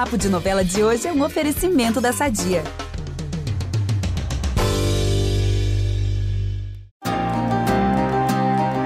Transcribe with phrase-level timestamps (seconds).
[0.00, 2.64] Papo de Novela de hoje é um oferecimento da Sadia.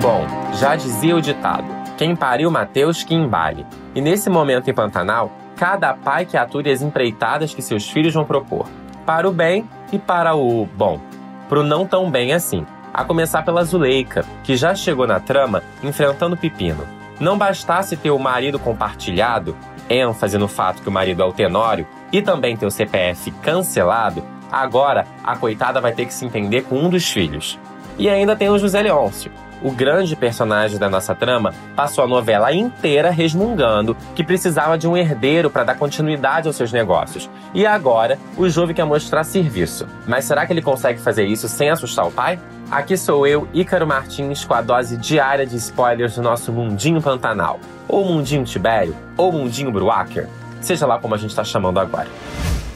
[0.00, 1.66] Bom, já dizia o ditado:
[1.98, 3.66] quem pariu Mateus que embale.
[3.92, 8.24] E nesse momento em Pantanal, cada pai que ature as empreitadas que seus filhos vão
[8.24, 8.68] propor,
[9.04, 11.00] para o bem e para o bom,
[11.48, 12.64] pro não tão bem assim.
[12.94, 16.86] A começar pela Zuleika, que já chegou na trama enfrentando Pepino.
[17.18, 19.54] Não bastasse ter o marido compartilhado,
[19.90, 24.22] ênfase no fato que o marido é o Tenório, e também ter o CPF cancelado,
[24.50, 27.58] agora a coitada vai ter que se entender com um dos filhos.
[27.98, 29.30] E ainda tem o José Leôncio,
[29.62, 34.96] o grande personagem da nossa trama, passou a novela inteira resmungando que precisava de um
[34.96, 37.28] herdeiro para dar continuidade aos seus negócios.
[37.54, 39.86] E agora, o jovem quer mostrar serviço.
[40.06, 42.38] Mas será que ele consegue fazer isso sem assustar o pai?
[42.70, 47.58] Aqui sou eu, Ícaro Martins, com a dose diária de spoilers do nosso Mundinho Pantanal.
[47.88, 50.28] Ou Mundinho Tibério, ou Mundinho Bruaker,
[50.60, 52.06] seja lá como a gente está chamando agora.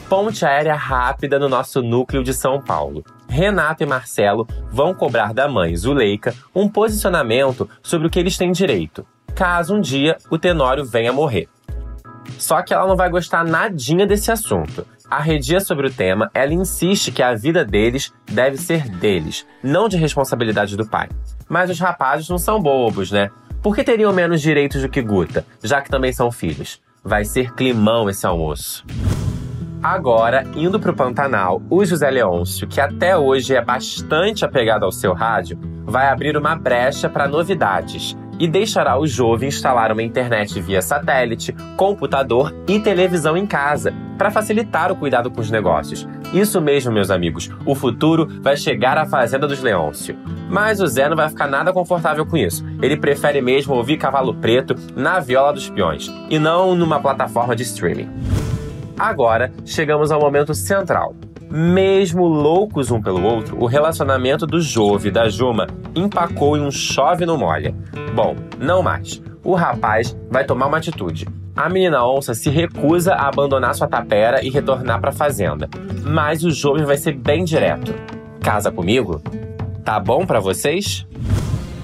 [0.09, 3.03] Ponte aérea rápida no nosso núcleo de São Paulo.
[3.27, 8.51] Renato e Marcelo vão cobrar da mãe Zuleika um posicionamento sobre o que eles têm
[8.51, 11.47] direito, caso um dia o Tenório venha morrer.
[12.37, 14.85] Só que ela não vai gostar nadinha desse assunto.
[15.09, 19.97] Arredia sobre o tema, ela insiste que a vida deles deve ser deles, não de
[19.97, 21.09] responsabilidade do pai.
[21.47, 23.29] Mas os rapazes não são bobos, né?
[23.61, 26.81] Por que teriam menos direitos do que Guta, já que também são filhos?
[27.03, 28.83] Vai ser climão esse almoço.
[29.85, 34.91] Agora, indo para o Pantanal, o José Leôncio, que até hoje é bastante apegado ao
[34.91, 40.59] seu rádio, vai abrir uma brecha para novidades e deixará o jovem instalar uma internet
[40.59, 46.07] via satélite, computador e televisão em casa, para facilitar o cuidado com os negócios.
[46.33, 50.17] Isso mesmo, meus amigos, o futuro vai chegar à Fazenda dos Leôncio.
[50.49, 52.65] Mas o Zé não vai ficar nada confortável com isso.
[52.81, 57.61] Ele prefere mesmo ouvir Cavalo Preto na viola dos peões e não numa plataforma de
[57.61, 58.34] streaming.
[58.97, 61.13] Agora, chegamos ao momento central.
[61.51, 66.71] Mesmo loucos um pelo outro, o relacionamento do Jove e da Juma empacou em um
[66.71, 67.75] chove no molha.
[68.13, 69.21] Bom, não mais.
[69.43, 71.27] O rapaz vai tomar uma atitude.
[71.55, 75.69] A menina onça se recusa a abandonar sua tapera e retornar para a fazenda.
[76.03, 77.93] Mas o Jove vai ser bem direto.
[78.41, 79.21] Casa comigo?
[79.83, 81.05] Tá bom para vocês?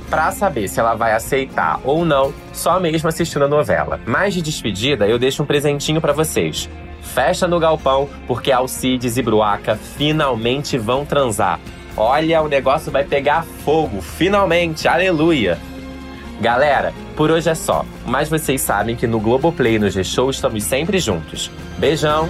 [0.10, 4.00] Para saber se ela vai aceitar ou não, só mesmo assistindo a novela.
[4.06, 6.70] Mas de despedida, eu deixo um presentinho para vocês
[7.02, 11.60] festa no galpão, porque Alcides e Bruaca finalmente vão transar.
[11.98, 15.58] Olha, o negócio vai pegar fogo, finalmente, aleluia!
[16.40, 20.64] Galera, por hoje é só, mas vocês sabem que no Globoplay e no G-Show estamos
[20.64, 21.52] sempre juntos.
[21.78, 22.28] Beijão!